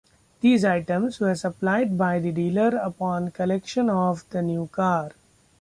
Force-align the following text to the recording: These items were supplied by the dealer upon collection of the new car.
These 0.39 0.65
items 0.65 1.19
were 1.19 1.35
supplied 1.35 1.95
by 1.95 2.17
the 2.17 2.31
dealer 2.31 2.75
upon 2.75 3.29
collection 3.29 3.87
of 3.87 4.27
the 4.31 4.41
new 4.41 4.65
car. 4.65 5.11